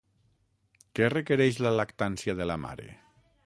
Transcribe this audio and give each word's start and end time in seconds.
Què 0.99 1.11
requereix 1.13 1.59
la 1.67 1.75
lactància 1.81 2.39
de 2.41 2.49
la 2.53 2.57
mare? 2.67 2.89